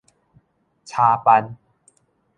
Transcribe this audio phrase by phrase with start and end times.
[0.83, 1.55] 吵班